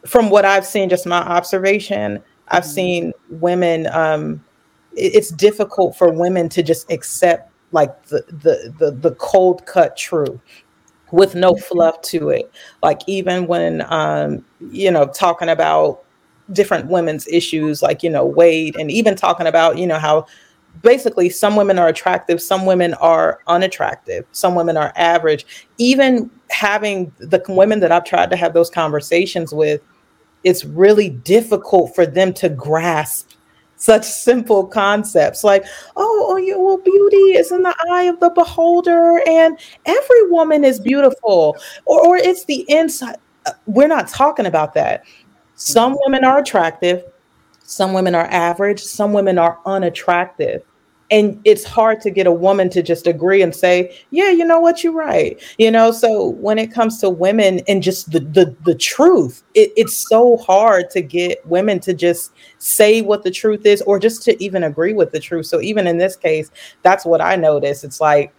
from 0.06 0.30
what 0.30 0.44
I've 0.44 0.66
seen, 0.66 0.88
just 0.88 1.06
my 1.06 1.18
observation, 1.18 2.22
I've 2.48 2.62
mm-hmm. 2.62 2.72
seen 2.72 3.12
women. 3.30 3.86
Um, 3.88 4.44
it, 4.96 5.16
it's 5.16 5.30
difficult 5.30 5.96
for 5.96 6.10
women 6.10 6.48
to 6.50 6.62
just 6.62 6.90
accept 6.90 7.52
like 7.72 8.06
the 8.06 8.22
the 8.28 8.74
the, 8.78 8.90
the 8.90 9.14
cold 9.16 9.66
cut 9.66 9.96
truth 9.96 10.40
with 11.10 11.34
no 11.34 11.52
mm-hmm. 11.52 11.62
fluff 11.62 12.00
to 12.02 12.30
it. 12.30 12.50
Like 12.82 13.00
even 13.06 13.46
when 13.46 13.84
um, 13.92 14.44
you 14.70 14.90
know 14.90 15.06
talking 15.06 15.48
about 15.48 16.04
different 16.52 16.86
women's 16.86 17.26
issues, 17.28 17.82
like 17.82 18.02
you 18.02 18.10
know 18.10 18.24
Wade, 18.24 18.76
and 18.76 18.90
even 18.90 19.16
talking 19.16 19.46
about 19.46 19.78
you 19.78 19.86
know 19.86 19.98
how 19.98 20.26
basically 20.82 21.28
some 21.28 21.56
women 21.56 21.78
are 21.78 21.88
attractive 21.88 22.40
some 22.40 22.66
women 22.66 22.94
are 22.94 23.40
unattractive 23.46 24.24
some 24.32 24.54
women 24.54 24.76
are 24.76 24.92
average. 24.96 25.46
Even 25.78 26.30
having 26.50 27.12
the 27.18 27.42
women 27.48 27.80
that 27.80 27.92
i've 27.92 28.04
tried 28.04 28.30
to 28.30 28.36
have 28.36 28.54
those 28.54 28.70
conversations 28.70 29.52
with 29.52 29.80
it's 30.44 30.64
really 30.64 31.10
difficult 31.10 31.94
for 31.94 32.06
them 32.06 32.32
to 32.32 32.48
grasp 32.48 33.32
such 33.80 34.04
simple 34.04 34.66
concepts. 34.66 35.44
Like 35.44 35.64
oh, 35.96 36.26
oh 36.30 36.36
yeah, 36.36 36.56
well 36.56 36.78
beauty 36.78 37.36
is 37.38 37.52
in 37.52 37.62
the 37.62 37.74
eye 37.90 38.04
of 38.04 38.18
the 38.18 38.30
beholder 38.30 39.22
and 39.26 39.58
every 39.86 40.30
woman 40.30 40.64
is 40.64 40.80
beautiful. 40.80 41.56
Or, 41.84 42.04
or 42.04 42.16
it's 42.16 42.44
the 42.44 42.64
inside 42.68 43.16
uh, 43.46 43.52
we're 43.66 43.88
not 43.88 44.08
talking 44.08 44.46
about 44.46 44.74
that. 44.74 45.04
Some 45.54 45.96
women 46.04 46.24
are 46.24 46.38
attractive 46.38 47.04
some 47.68 47.92
women 47.92 48.14
are 48.14 48.24
average, 48.24 48.82
some 48.82 49.12
women 49.12 49.36
are 49.36 49.58
unattractive. 49.66 50.62
And 51.10 51.40
it's 51.44 51.64
hard 51.64 52.00
to 52.02 52.10
get 52.10 52.26
a 52.26 52.32
woman 52.32 52.68
to 52.70 52.82
just 52.82 53.06
agree 53.06 53.40
and 53.40 53.54
say, 53.54 53.98
yeah, 54.10 54.30
you 54.30 54.44
know 54.44 54.60
what, 54.60 54.84
you're 54.84 54.92
right. 54.92 55.40
You 55.58 55.70
know, 55.70 55.90
so 55.90 56.28
when 56.28 56.58
it 56.58 56.72
comes 56.72 56.98
to 57.00 57.08
women 57.08 57.60
and 57.66 57.82
just 57.82 58.12
the 58.12 58.20
the, 58.20 58.54
the 58.64 58.74
truth, 58.74 59.42
it, 59.54 59.72
it's 59.76 60.08
so 60.08 60.36
hard 60.36 60.90
to 60.90 61.00
get 61.00 61.44
women 61.46 61.80
to 61.80 61.94
just 61.94 62.32
say 62.58 63.00
what 63.00 63.22
the 63.22 63.30
truth 63.30 63.64
is 63.64 63.80
or 63.82 63.98
just 63.98 64.22
to 64.24 64.42
even 64.42 64.64
agree 64.64 64.92
with 64.92 65.12
the 65.12 65.20
truth. 65.20 65.46
So 65.46 65.60
even 65.62 65.86
in 65.86 65.96
this 65.96 66.16
case, 66.16 66.50
that's 66.82 67.06
what 67.06 67.20
I 67.20 67.36
noticed. 67.36 67.84
It's 67.84 68.00
like 68.00 68.34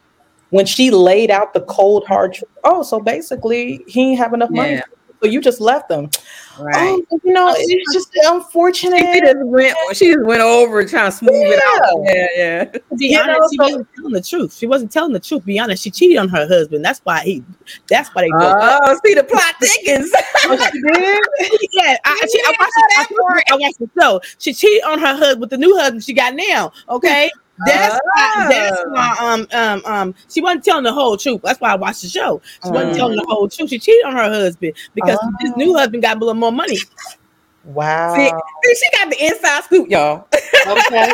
when 0.51 0.65
she 0.65 0.91
laid 0.91 1.31
out 1.31 1.53
the 1.53 1.61
cold 1.61 2.05
hard 2.07 2.33
truth, 2.33 2.51
oh, 2.63 2.83
so 2.83 2.99
basically 2.99 3.83
he 3.88 4.11
ain't 4.11 4.19
have 4.19 4.33
enough 4.33 4.49
money. 4.51 4.73
Yeah. 4.73 4.83
So 5.21 5.27
you 5.27 5.41
just 5.41 5.59
left 5.59 5.89
them. 5.89 6.09
Oh, 6.57 6.63
right. 6.63 7.01
Oh, 7.11 7.19
you 7.23 7.33
know, 7.33 7.53
it's 7.57 7.93
just 7.93 8.09
unfortunate. 8.23 8.99
She 9.13 9.19
just 9.21 9.38
went. 9.39 9.75
She 9.93 10.13
just 10.13 10.25
went 10.25 10.41
over 10.41 10.85
trying 10.85 11.11
to 11.11 11.17
smooth 11.17 11.33
it 11.33 11.61
out. 11.65 12.01
Yeah, 12.05 12.27
yeah. 12.35 12.63
To 12.65 12.81
be 12.95 13.07
You 13.07 13.19
honest, 13.19 13.39
know, 13.39 13.47
she 13.49 13.57
so- 13.57 13.63
wasn't 13.63 13.88
telling 13.95 14.13
the 14.13 14.21
truth. 14.21 14.53
She 14.55 14.67
wasn't 14.67 14.91
telling 14.91 15.13
the 15.13 15.19
truth. 15.19 15.45
Be 15.45 15.59
honest, 15.59 15.83
she 15.83 15.91
cheated 15.91 16.17
on 16.17 16.29
her 16.29 16.47
husband. 16.47 16.85
That's 16.85 17.01
why 17.03 17.21
he. 17.23 17.43
That's 17.89 18.09
why 18.15 18.21
they. 18.23 18.29
Oh, 18.33 18.99
see 19.05 19.13
the 19.13 19.23
plot 19.25 19.55
thickens. 19.61 20.11
Oh, 20.45 20.55
she 20.55 20.81
did? 20.81 21.69
Yeah, 21.73 21.97
I, 22.05 22.27
she, 22.31 22.41
I, 22.45 22.55
watched 22.57 22.71
it, 22.77 22.85
I, 22.97 23.05
watched 23.09 23.51
I 23.51 23.55
watched 23.57 23.79
the 23.79 23.89
show. 23.99 24.21
She 24.38 24.53
cheated 24.53 24.83
on 24.83 24.99
her 24.99 25.15
husband 25.15 25.41
with 25.41 25.49
the 25.49 25.57
new 25.57 25.75
husband 25.77 26.03
she 26.03 26.13
got 26.13 26.33
now. 26.35 26.71
Okay, 26.88 27.29
that's 27.65 27.99
why, 28.03 28.47
that's 28.49 28.77
Oh. 28.85 28.89
why. 28.91 29.15
Um, 29.19 29.47
um, 29.53 29.81
um, 29.85 30.15
she 30.29 30.41
wasn't 30.41 30.63
telling 30.63 30.83
the 30.83 30.93
whole 30.93 31.17
truth. 31.17 31.41
That's 31.43 31.59
why 31.59 31.71
I 31.71 31.75
watched 31.75 32.01
the 32.01 32.07
show. 32.09 32.41
She 32.63 32.71
wasn't 32.71 32.93
Mm. 32.93 32.97
telling 32.97 33.15
the 33.17 33.25
whole 33.27 33.47
truth. 33.49 33.69
She 33.69 33.79
cheated 33.79 34.05
on 34.05 34.13
her 34.13 34.29
husband 34.29 34.73
because 34.95 35.17
this 35.41 35.51
new 35.57 35.75
husband 35.75 36.03
got 36.03 36.17
a 36.17 36.19
little 36.19 36.33
more 36.35 36.51
money. 36.51 36.77
Wow. 37.69 38.15
See, 38.15 38.27
see, 38.63 38.75
she 38.75 38.97
got 38.97 39.09
the 39.11 39.25
inside 39.25 39.63
scoop, 39.65 39.89
y'all. 39.89 40.25
Okay. 40.67 41.13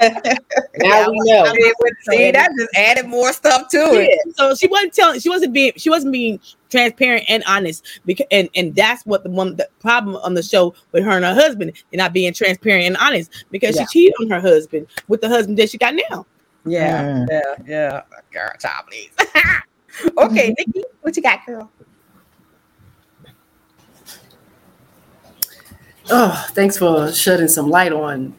now 0.78 1.10
we 1.10 1.18
know. 1.24 1.44
I 1.44 1.52
mean, 1.52 1.72
with- 1.80 1.92
see, 2.08 2.30
that 2.30 2.50
just 2.58 2.74
added 2.74 3.06
more 3.06 3.32
stuff 3.34 3.68
to 3.70 3.76
Yeah. 3.78 4.06
it. 4.08 4.36
So 4.36 4.54
she 4.54 4.66
wasn't 4.66 4.94
telling. 4.94 5.20
She 5.20 5.28
wasn't 5.28 5.52
being. 5.52 5.72
She 5.76 5.90
wasn't 5.90 6.12
being 6.12 6.40
transparent 6.70 7.24
and 7.28 7.44
honest. 7.46 8.00
Because 8.06 8.26
and 8.30 8.48
and 8.54 8.74
that's 8.74 9.04
what 9.04 9.24
the 9.24 9.30
one 9.30 9.56
the 9.56 9.68
problem 9.80 10.16
on 10.16 10.32
the 10.34 10.42
show 10.42 10.74
with 10.92 11.04
her 11.04 11.10
and 11.10 11.24
her 11.24 11.34
husband. 11.34 11.72
They're 11.90 11.98
not 11.98 12.14
being 12.14 12.32
transparent 12.32 12.86
and 12.86 12.96
honest 12.96 13.30
because 13.50 13.76
Yeah. 13.76 13.82
she 13.90 14.08
cheated 14.08 14.14
on 14.22 14.30
her 14.30 14.40
husband 14.40 14.86
with 15.08 15.20
the 15.20 15.28
husband 15.28 15.58
that 15.58 15.68
she 15.70 15.76
got 15.76 15.94
now. 16.10 16.24
Yeah, 16.64 17.02
Mm. 17.02 17.26
yeah, 17.30 17.54
yeah. 17.66 18.02
Girl, 18.32 18.50
child, 18.58 18.86
please. 18.88 19.10
okay, 20.18 20.54
Nikki, 20.58 20.82
what 21.02 21.14
you 21.16 21.22
got, 21.22 21.44
girl? 21.46 21.70
Oh, 26.10 26.46
thanks 26.50 26.76
for 26.78 27.10
shedding 27.12 27.48
some 27.48 27.68
light 27.70 27.92
on 27.92 28.34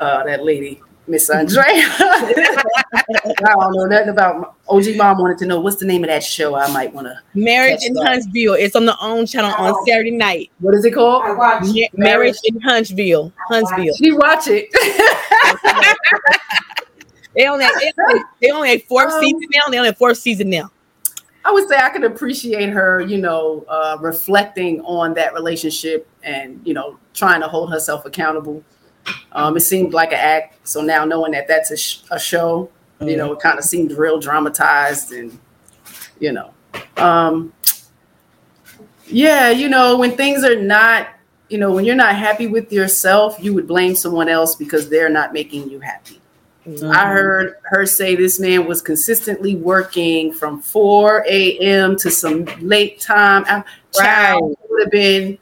uh, 0.00 0.22
that 0.24 0.44
lady, 0.44 0.80
Miss 1.06 1.28
Andrea. 1.30 1.62
I 1.64 3.02
don't 3.40 3.74
know 3.74 3.84
nothing 3.86 4.08
about 4.10 4.54
OG 4.68 4.96
Mom 4.96 5.18
wanted 5.18 5.38
to 5.38 5.46
know 5.46 5.60
what's 5.60 5.76
the 5.76 5.86
name 5.86 6.04
of 6.04 6.08
that 6.08 6.22
show. 6.22 6.54
I 6.54 6.70
might 6.72 6.92
want 6.94 7.06
to. 7.08 7.18
Marriage 7.34 7.80
Catch 7.80 7.90
in. 7.90 7.96
Huntsville. 7.96 8.54
It's 8.54 8.76
on 8.76 8.84
the 8.86 8.96
OWN 9.00 9.26
channel 9.26 9.50
on 9.52 9.72
Oh. 9.74 9.84
Saturday 9.86 10.10
night. 10.12 10.50
What 10.60 10.74
is 10.74 10.84
it 10.84 10.94
called? 10.94 11.24
Ma- 11.36 11.62
Marriage 11.94 12.36
in 12.44 12.60
Huntsville. 12.60 13.32
Huntsville. 13.48 13.94
She 13.96 14.12
watch 14.12 14.46
it. 14.48 14.68
They 17.34 17.46
only 17.46 17.66
they 17.66 17.92
only, 18.02 18.24
they 18.42 18.50
only 18.50 18.68
have 18.70 18.82
fourth 18.84 19.12
Um, 19.12 19.20
season 19.20 19.40
now. 19.54 19.70
They 19.70 19.76
only 19.76 19.88
have 19.90 19.98
fourth 19.98 20.16
season 20.18 20.50
now. 20.50 20.72
I 21.48 21.50
would 21.50 21.66
say 21.66 21.78
I 21.78 21.88
could 21.88 22.04
appreciate 22.04 22.68
her, 22.68 23.00
you 23.00 23.16
know, 23.16 23.64
uh, 23.68 23.96
reflecting 24.02 24.82
on 24.82 25.14
that 25.14 25.32
relationship 25.32 26.06
and 26.22 26.60
you 26.62 26.74
know 26.74 26.98
trying 27.14 27.40
to 27.40 27.48
hold 27.48 27.72
herself 27.72 28.04
accountable. 28.04 28.62
Um, 29.32 29.56
it 29.56 29.60
seemed 29.60 29.94
like 29.94 30.12
an 30.12 30.18
act, 30.18 30.68
so 30.68 30.82
now 30.82 31.06
knowing 31.06 31.32
that 31.32 31.48
that's 31.48 31.70
a, 31.70 31.76
sh- 31.78 32.00
a 32.10 32.18
show, 32.18 32.70
you 33.00 33.16
know, 33.16 33.32
it 33.32 33.40
kind 33.40 33.58
of 33.58 33.64
seemed 33.64 33.92
real 33.92 34.20
dramatized 34.20 35.12
and 35.12 35.38
you 36.20 36.32
know, 36.32 36.52
um, 36.98 37.50
yeah, 39.06 39.48
you 39.48 39.70
know, 39.70 39.96
when 39.96 40.18
things 40.18 40.44
are 40.44 40.60
not, 40.60 41.08
you 41.48 41.56
know, 41.56 41.72
when 41.72 41.86
you're 41.86 41.94
not 41.94 42.14
happy 42.14 42.46
with 42.46 42.70
yourself, 42.70 43.38
you 43.40 43.54
would 43.54 43.66
blame 43.66 43.94
someone 43.94 44.28
else 44.28 44.54
because 44.54 44.90
they're 44.90 45.08
not 45.08 45.32
making 45.32 45.70
you 45.70 45.80
happy. 45.80 46.17
I 46.90 47.08
heard 47.08 47.54
her 47.64 47.86
say 47.86 48.14
this 48.16 48.38
man 48.38 48.66
was 48.66 48.82
consistently 48.82 49.56
working 49.56 50.32
from 50.32 50.60
4 50.60 51.24
a.m. 51.28 51.96
to 51.96 52.10
some 52.10 52.44
late 52.60 53.00
time. 53.00 53.44
I- 53.46 53.64
Child 53.92 54.56
would 54.68 54.82
have 54.82 54.90
been 54.90 55.38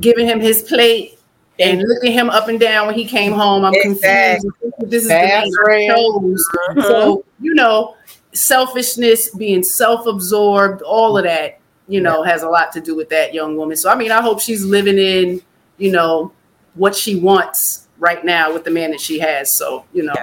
giving 0.00 0.26
him 0.26 0.40
his 0.40 0.62
plate 0.62 1.18
and 1.58 1.82
looking 1.82 2.12
him 2.12 2.30
up 2.30 2.48
and 2.48 2.58
down 2.58 2.86
when 2.86 2.94
he 2.94 3.04
came 3.04 3.32
home. 3.32 3.64
I'm 3.64 3.74
Exactly. 3.74 4.48
confused. 4.60 4.90
This 4.90 5.02
is 5.02 5.08
That's 5.08 5.50
the 5.50 5.64
man 5.66 5.90
I 5.90 5.94
chose. 5.94 6.48
So, 6.86 7.24
you 7.40 7.54
know, 7.54 7.96
selfishness, 8.32 9.34
being 9.34 9.62
self-absorbed, 9.62 10.82
all 10.82 11.18
of 11.18 11.24
that, 11.24 11.58
you 11.88 12.00
know, 12.00 12.22
has 12.22 12.42
a 12.42 12.48
lot 12.48 12.72
to 12.72 12.80
do 12.80 12.94
with 12.94 13.08
that 13.10 13.34
young 13.34 13.56
woman. 13.56 13.76
So 13.76 13.90
I 13.90 13.94
mean, 13.96 14.12
I 14.12 14.20
hope 14.22 14.40
she's 14.40 14.64
living 14.64 14.98
in, 14.98 15.42
you 15.78 15.90
know, 15.90 16.32
what 16.74 16.94
she 16.94 17.16
wants 17.16 17.88
right 18.00 18.24
now 18.24 18.52
with 18.52 18.64
the 18.64 18.70
man 18.70 18.90
that 18.90 19.00
she 19.00 19.18
has. 19.20 19.54
So, 19.54 19.84
you 19.92 20.02
know, 20.02 20.14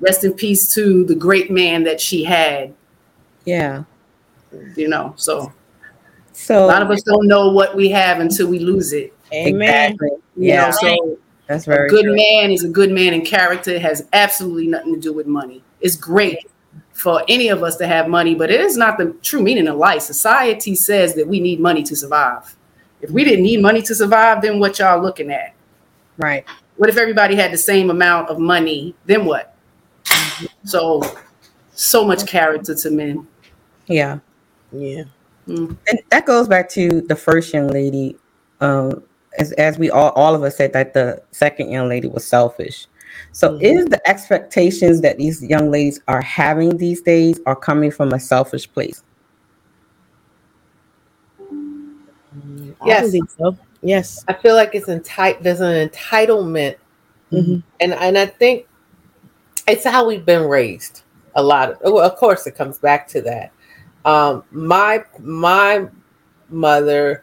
rest 0.00 0.24
in 0.24 0.32
peace 0.32 0.72
to 0.74 1.04
the 1.04 1.14
great 1.14 1.50
man 1.50 1.84
that 1.84 2.00
she 2.00 2.24
had, 2.24 2.72
Yeah. 3.44 3.82
you 4.76 4.88
know. 4.88 5.12
So 5.16 5.52
So 6.32 6.64
a 6.64 6.66
lot 6.66 6.82
of 6.82 6.90
us 6.90 7.02
don't 7.02 7.26
know 7.26 7.50
what 7.50 7.76
we 7.76 7.88
have 7.90 8.20
until 8.20 8.48
we 8.48 8.58
lose 8.60 8.92
it. 8.92 9.12
Amen. 9.32 9.92
exactly. 9.92 10.08
You 10.36 10.52
Yeah, 10.52 10.66
know, 10.66 10.70
so 10.70 11.18
that's 11.46 11.66
a 11.66 11.70
very 11.70 11.88
good 11.90 12.04
true. 12.04 12.16
man 12.16 12.50
is 12.52 12.62
a 12.64 12.68
good 12.68 12.90
man 12.92 13.12
in 13.12 13.24
character. 13.24 13.72
It 13.72 13.82
has 13.82 14.06
absolutely 14.12 14.68
nothing 14.68 14.94
to 14.94 15.00
do 15.00 15.12
with 15.12 15.26
money. 15.26 15.62
It's 15.80 15.96
great 15.96 16.38
for 16.92 17.22
any 17.28 17.48
of 17.48 17.62
us 17.62 17.76
to 17.76 17.86
have 17.86 18.06
money, 18.08 18.34
but 18.34 18.50
it 18.50 18.60
is 18.60 18.76
not 18.76 18.98
the 18.98 19.16
true 19.22 19.42
meaning 19.42 19.66
of 19.66 19.76
life. 19.76 20.02
Society 20.02 20.74
says 20.74 21.14
that 21.14 21.26
we 21.26 21.40
need 21.40 21.58
money 21.58 21.82
to 21.82 21.96
survive. 21.96 22.54
If 23.00 23.10
we 23.10 23.24
didn't 23.24 23.44
need 23.44 23.60
money 23.60 23.82
to 23.82 23.94
survive, 23.94 24.42
then 24.42 24.58
what 24.58 24.78
y'all 24.78 25.02
looking 25.02 25.30
at? 25.30 25.54
Right. 26.18 26.44
What 26.76 26.88
if 26.90 26.96
everybody 26.96 27.34
had 27.36 27.52
the 27.52 27.58
same 27.58 27.90
amount 27.90 28.28
of 28.28 28.38
money? 28.38 28.94
Then 29.06 29.24
what? 29.24 29.54
So, 30.64 31.02
so 31.72 32.04
much 32.04 32.26
character 32.26 32.74
to 32.74 32.90
men. 32.90 33.26
Yeah. 33.86 34.18
Yeah. 34.72 35.04
And 35.46 35.78
that 36.10 36.26
goes 36.26 36.48
back 36.48 36.68
to 36.70 37.00
the 37.02 37.16
first 37.16 37.52
young 37.54 37.68
lady. 37.68 38.16
Um, 38.60 39.02
as 39.38 39.52
as 39.52 39.78
we 39.78 39.90
all 39.90 40.10
all 40.10 40.34
of 40.34 40.42
us 40.42 40.56
said 40.56 40.72
that 40.72 40.94
the 40.94 41.22
second 41.30 41.70
young 41.70 41.88
lady 41.88 42.08
was 42.08 42.26
selfish. 42.26 42.86
So 43.32 43.50
Mhm. 43.50 43.62
is 43.62 43.84
the 43.86 44.08
expectations 44.08 45.00
that 45.02 45.18
these 45.18 45.42
young 45.42 45.70
ladies 45.70 46.00
are 46.08 46.22
having 46.22 46.76
these 46.78 47.00
days 47.02 47.38
are 47.46 47.56
coming 47.56 47.90
from 47.90 48.12
a 48.12 48.20
selfish 48.20 48.70
place? 48.70 49.02
I 51.40 52.86
Yes. 52.86 53.06
believe 53.06 53.24
so. 53.38 53.56
Yes. 53.82 54.24
I 54.28 54.32
feel 54.34 54.54
like 54.54 54.74
it's 54.74 54.88
entitled. 54.88 55.44
There's 55.44 55.60
an 55.60 55.88
entitlement, 55.88 56.76
Mhm. 57.32 57.62
and 57.80 57.94
and 57.94 58.18
I 58.18 58.26
think 58.26 58.66
it's 59.68 59.84
how 59.84 60.06
we've 60.06 60.24
been 60.24 60.48
raised. 60.48 61.02
A 61.34 61.42
lot 61.42 61.70
of, 61.72 61.78
well, 61.92 62.04
of 62.04 62.16
course, 62.16 62.46
it 62.46 62.56
comes 62.56 62.78
back 62.78 63.06
to 63.08 63.20
that. 63.22 63.52
Um, 64.04 64.44
my 64.50 65.04
my 65.18 65.86
mother 66.48 67.22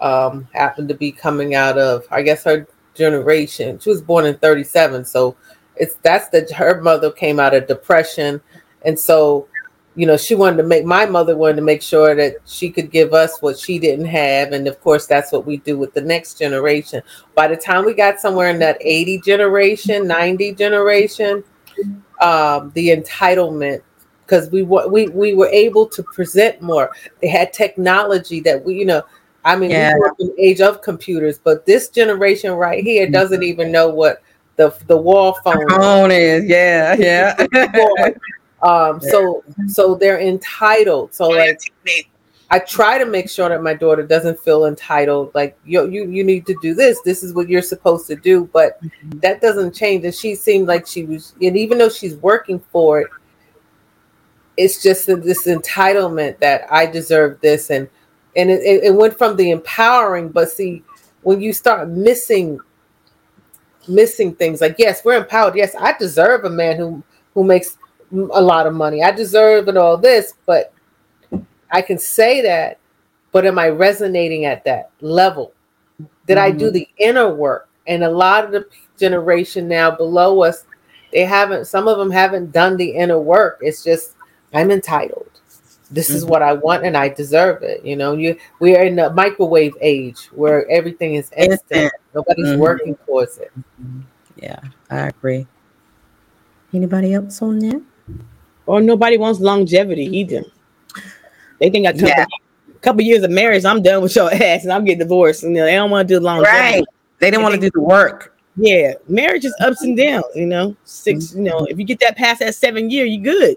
um, 0.00 0.48
happened 0.52 0.88
to 0.88 0.94
be 0.94 1.12
coming 1.12 1.54
out 1.54 1.78
of, 1.78 2.06
I 2.10 2.22
guess, 2.22 2.44
her 2.44 2.66
generation. 2.94 3.78
She 3.78 3.90
was 3.90 4.00
born 4.02 4.24
in 4.26 4.36
'37, 4.38 5.04
so 5.04 5.36
it's 5.76 5.96
that's 6.02 6.28
the 6.28 6.48
her 6.56 6.80
mother 6.80 7.10
came 7.10 7.38
out 7.40 7.54
of 7.54 7.66
depression, 7.66 8.40
and 8.84 8.98
so 8.98 9.48
you 9.96 10.06
know 10.06 10.16
she 10.16 10.34
wanted 10.34 10.56
to 10.56 10.62
make 10.64 10.84
my 10.84 11.06
mother 11.06 11.36
wanted 11.36 11.56
to 11.56 11.62
make 11.62 11.82
sure 11.82 12.14
that 12.14 12.36
she 12.46 12.70
could 12.70 12.90
give 12.90 13.12
us 13.12 13.40
what 13.40 13.58
she 13.58 13.78
didn't 13.78 14.06
have. 14.06 14.52
And 14.52 14.66
of 14.66 14.80
course 14.80 15.06
that's 15.06 15.30
what 15.32 15.46
we 15.46 15.58
do 15.58 15.78
with 15.78 15.94
the 15.94 16.00
next 16.00 16.38
generation. 16.38 17.02
By 17.34 17.48
the 17.48 17.56
time 17.56 17.84
we 17.84 17.94
got 17.94 18.20
somewhere 18.20 18.50
in 18.50 18.58
that 18.60 18.78
80 18.80 19.20
generation 19.20 20.06
90 20.06 20.54
generation 20.54 21.44
um, 22.20 22.70
the 22.74 22.88
entitlement 22.96 23.82
because 24.26 24.50
we 24.50 24.62
wa- 24.62 24.86
we 24.86 25.08
we 25.08 25.34
were 25.34 25.48
able 25.48 25.86
to 25.86 26.02
present 26.02 26.60
more. 26.62 26.90
They 27.20 27.28
had 27.28 27.52
technology 27.52 28.40
that 28.40 28.64
we 28.64 28.74
you 28.76 28.84
know 28.86 29.02
i 29.44 29.54
mean 29.54 29.70
Yeah. 29.70 29.94
we 29.98 30.04
up 30.08 30.16
in 30.18 30.28
the 30.28 30.42
age 30.42 30.62
of 30.62 30.80
computers 30.80 31.38
but 31.38 31.66
this 31.66 31.90
generation 31.90 32.52
right 32.52 32.82
here 32.82 33.06
doesn't 33.10 33.42
even 33.42 33.70
know 33.70 33.88
what 33.90 34.22
the 34.56 34.74
the 34.86 34.96
wall 34.96 35.34
phone 35.44 35.68
Phone 35.68 36.10
is. 36.10 36.44
Yeah, 36.46 36.94
yeah. 36.94 37.46
um 38.64 39.00
so 39.00 39.44
so 39.66 39.94
they're 39.94 40.20
entitled. 40.20 41.14
So 41.14 41.28
like 41.28 41.60
i 42.50 42.58
try 42.58 42.98
to 42.98 43.06
make 43.06 43.28
sure 43.28 43.48
that 43.48 43.62
my 43.62 43.72
daughter 43.72 44.02
doesn't 44.02 44.38
feel 44.38 44.66
entitled 44.66 45.34
like 45.34 45.58
you 45.64 45.88
you 45.88 46.10
you 46.10 46.24
need 46.24 46.46
to 46.46 46.56
do 46.60 46.74
this. 46.74 47.00
This 47.02 47.22
is 47.22 47.34
what 47.34 47.48
you're 47.48 47.62
supposed 47.62 48.06
to 48.08 48.16
do. 48.16 48.48
But 48.52 48.80
that 49.16 49.40
doesn't 49.40 49.74
change. 49.74 50.04
And 50.04 50.14
she 50.14 50.34
seemed 50.34 50.66
like 50.66 50.86
she 50.86 51.04
was 51.04 51.34
and 51.40 51.56
even 51.56 51.78
though 51.78 51.88
she's 51.88 52.16
working 52.16 52.58
for 52.72 53.00
it 53.00 53.08
it's 54.56 54.80
just 54.80 55.06
this 55.06 55.48
entitlement 55.48 56.38
that 56.38 56.66
i 56.70 56.86
deserve 56.86 57.40
this. 57.40 57.70
And 57.70 57.88
and 58.36 58.50
it, 58.50 58.62
it 58.62 58.84
it 58.84 58.94
went 58.94 59.16
from 59.16 59.36
the 59.36 59.50
empowering 59.50 60.28
but 60.28 60.50
see 60.50 60.82
when 61.22 61.40
you 61.40 61.52
start 61.52 61.88
missing 61.88 62.60
missing 63.88 64.34
things. 64.34 64.60
Like, 64.60 64.76
yes, 64.78 65.04
we're 65.04 65.18
empowered. 65.18 65.56
Yes, 65.56 65.74
I 65.78 65.96
deserve 65.98 66.44
a 66.44 66.50
man 66.50 66.76
who 66.76 67.02
who 67.34 67.44
makes 67.44 67.78
a 68.12 68.42
lot 68.42 68.66
of 68.66 68.74
money. 68.74 69.02
I 69.02 69.10
deserve 69.10 69.68
and 69.68 69.78
all 69.78 69.96
this, 69.96 70.34
but 70.46 70.72
I 71.70 71.82
can 71.82 71.98
say 71.98 72.40
that, 72.42 72.78
but 73.32 73.46
am 73.46 73.58
I 73.58 73.68
resonating 73.68 74.44
at 74.44 74.64
that 74.64 74.90
level? 75.00 75.52
Did 76.26 76.38
I 76.38 76.50
do 76.50 76.66
mm-hmm. 76.66 76.74
the 76.74 76.88
inner 76.98 77.32
work? 77.34 77.68
And 77.86 78.04
a 78.04 78.10
lot 78.10 78.44
of 78.44 78.52
the 78.52 78.66
generation 78.98 79.68
now 79.68 79.90
below 79.90 80.42
us, 80.42 80.64
they 81.12 81.24
haven't, 81.24 81.66
some 81.66 81.86
of 81.88 81.98
them 81.98 82.10
haven't 82.10 82.52
done 82.52 82.76
the 82.76 82.90
inner 82.90 83.18
work. 83.18 83.58
It's 83.60 83.84
just, 83.84 84.14
I'm 84.52 84.70
entitled. 84.70 85.30
This 85.90 86.10
is 86.10 86.24
what 86.24 86.42
mm-hmm. 86.42 86.50
I 86.50 86.54
want 86.54 86.84
and 86.84 86.96
I 86.96 87.08
deserve 87.08 87.62
it. 87.62 87.84
You 87.84 87.94
know, 87.94 88.14
you 88.14 88.36
we 88.58 88.74
are 88.74 88.82
in 88.82 88.96
the 88.96 89.12
microwave 89.12 89.74
age 89.80 90.26
where 90.32 90.68
everything 90.70 91.14
is 91.14 91.30
instant. 91.36 91.70
Instant. 91.70 91.92
Nobody's 92.14 92.48
Mhm. 92.48 92.58
working 92.58 92.96
towards 93.06 93.38
it. 93.38 93.52
Mm-hmm. 93.80 94.00
Yeah, 94.36 94.60
I 94.90 95.08
agree. 95.08 95.46
Anybody 96.72 97.14
else 97.14 97.40
on 97.42 97.58
that? 97.60 97.82
Or 98.66 98.80
nobody 98.80 99.18
wants 99.18 99.40
longevity 99.40 100.04
either. 100.04 100.42
They 101.60 101.70
think 101.70 101.86
I 101.86 101.92
couple, 101.92 102.08
Yeah. 102.08 102.24
couple 102.80 103.02
years 103.02 103.22
of 103.22 103.30
marriage, 103.30 103.64
I'm 103.64 103.82
done 103.82 104.02
with 104.02 104.16
your 104.16 104.32
ass 104.34 104.64
and 104.64 104.72
I'm 104.72 104.84
getting 104.84 105.00
divorced. 105.00 105.42
You 105.42 105.50
know, 105.50 105.64
they 105.64 105.74
don't 105.74 105.90
want 105.90 106.08
to 106.08 106.14
do 106.14 106.20
longevity. 106.20 106.58
Right. 106.58 106.84
They 107.18 107.30
didn't 107.30 107.42
want 107.42 107.54
to 107.54 107.60
do 107.60 107.70
the 107.72 107.80
work. 107.80 108.36
Yeah, 108.56 108.94
marriage 109.08 109.44
is 109.44 109.54
ups 109.60 109.82
and 109.82 109.96
downs. 109.96 110.26
You 110.34 110.46
know, 110.46 110.76
6 110.84 111.34
You 111.34 111.42
know, 111.42 111.66
if 111.68 111.78
you 111.78 111.84
get 111.84 111.98
that 112.00 112.16
past 112.16 112.40
that 112.40 112.54
seven 112.54 112.88
year, 112.88 113.04
you 113.04 113.20
good. 113.20 113.56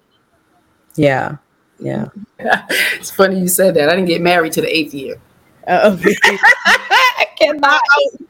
Yeah. 0.95 1.37
Yeah. 1.79 2.07
it's 2.39 3.11
funny 3.11 3.39
you 3.39 3.47
said 3.47 3.75
that. 3.75 3.89
I 3.89 3.95
didn't 3.95 4.07
get 4.07 4.21
married 4.21 4.53
to 4.53 4.61
the 4.61 4.75
eighth 4.75 4.93
year. 4.93 5.21
Uh, 5.67 5.97
I 6.23 7.27
cannot. 7.37 7.81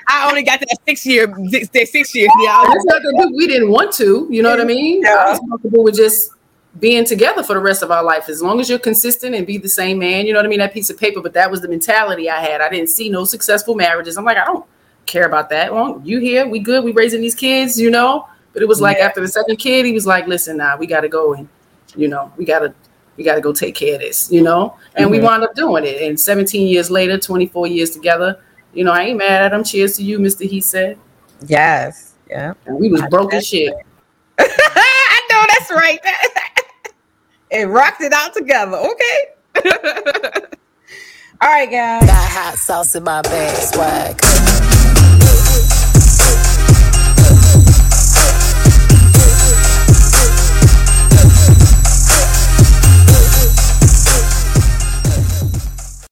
I 0.10 0.28
only 0.28 0.44
got 0.44 0.60
that 0.60 0.76
six 0.88 1.06
year, 1.06 1.34
six, 1.50 1.70
that 1.70 1.88
six 1.88 2.16
year. 2.16 2.28
Yeah, 2.42 2.64
That's 2.68 2.86
not 2.86 3.02
that 3.02 3.34
we 3.36 3.48
didn't 3.48 3.70
want 3.70 3.94
to. 3.94 4.28
You 4.30 4.42
know 4.42 4.50
what 4.50 4.60
I 4.60 4.64
mean? 4.64 5.06
I 5.06 5.30
was 5.32 5.40
comfortable 5.50 5.84
with 5.84 5.96
just 5.96 6.32
being 6.80 7.06
together 7.06 7.44
for 7.44 7.54
the 7.54 7.60
rest 7.60 7.82
of 7.82 7.92
our 7.92 8.04
life, 8.04 8.30
as 8.30 8.42
long 8.42 8.60
as 8.60 8.70
you're 8.70 8.80
consistent 8.80 9.34
and 9.36 9.48
be 9.48 9.58
the 9.58 9.70
same 9.70 9.98
man. 10.00 10.26
You 10.26 10.34
know 10.34 10.40
what 10.40 10.46
I 10.46 10.50
mean? 10.50 10.60
That 10.60 10.74
piece 10.74 10.90
of 10.90 10.98
paper. 10.98 11.22
But 11.22 11.34
that 11.34 11.50
was 11.50 11.62
the 11.62 11.68
mentality 11.68 12.30
I 12.30 12.40
had. 12.40 12.62
I 12.62 12.70
didn't 12.70 12.90
see 12.90 13.10
no 13.10 13.26
successful 13.26 13.76
marriages. 13.76 14.18
I'm 14.18 14.26
like, 14.26 14.38
I 14.38 14.46
don't 14.46 14.66
care 15.06 15.26
about 15.26 15.50
that. 15.50 15.74
Well, 15.74 16.02
you 16.04 16.20
here? 16.20 16.48
We 16.48 16.60
good? 16.60 16.84
We 16.84 16.92
raising 16.92 17.22
these 17.22 17.36
kids? 17.36 17.80
You 17.80 17.90
know? 17.90 18.28
But 18.54 18.62
it 18.64 18.68
was 18.68 18.82
like 18.82 18.98
after 18.98 19.22
the 19.22 19.28
second 19.28 19.58
kid, 19.58 19.86
he 19.86 19.92
was 19.94 20.08
like, 20.08 20.26
"Listen, 20.26 20.58
now 20.58 20.72
nah, 20.72 20.78
we 20.78 20.88
got 20.88 21.02
to 21.02 21.08
go 21.10 21.36
and 21.36 21.48
you 21.96 22.08
know 22.08 22.32
we 22.38 22.46
got 22.46 22.60
to." 22.60 22.74
We 23.18 23.24
got 23.24 23.34
to 23.34 23.42
go 23.42 23.52
take 23.52 23.74
care 23.74 23.96
of 23.96 24.02
this, 24.02 24.32
you 24.32 24.44
know, 24.44 24.76
and 24.94 25.10
we 25.10 25.18
Mhm. 25.18 25.24
wound 25.24 25.44
up 25.44 25.56
doing 25.56 25.86
it. 25.86 26.04
And 26.04 26.20
17 26.20 26.68
years 26.68 26.92
later, 26.92 27.18
24 27.18 27.66
years 27.66 27.90
together, 27.90 28.38
you 28.76 28.84
know, 28.84 28.92
I 28.92 29.06
ain't 29.06 29.18
mad 29.18 29.42
at 29.42 29.54
him. 29.54 29.64
Cheers 29.64 29.98
to 29.98 30.04
you, 30.04 30.20
Mr. 30.20 30.48
He 30.48 30.62
said. 30.62 31.00
Yes. 31.48 32.14
Yeah. 32.30 32.54
And 32.68 32.78
we 32.78 32.90
was 32.90 33.02
broke 33.10 33.34
as 33.34 33.48
shit. 33.48 33.74
I 34.38 35.22
know 35.32 35.46
that's 35.50 35.72
right. 35.72 36.00
and 37.52 37.74
rocked 37.74 38.02
it 38.02 38.14
out 38.14 38.34
together. 38.34 38.78
Okay. 38.78 39.34
All 41.42 41.50
right, 41.50 41.70
guys. 41.70 42.06
Got 42.06 42.32
hot 42.32 42.56
sauce 42.58 42.96
in 42.96 43.04
my 43.04 43.22
bag, 43.22 43.56
swag. 43.58 44.47